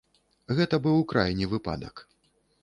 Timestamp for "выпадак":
1.53-2.05